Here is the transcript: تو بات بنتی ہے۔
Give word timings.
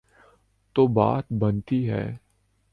تو 0.75 0.87
بات 0.87 1.25
بنتی 1.39 1.89
ہے۔ 1.89 2.17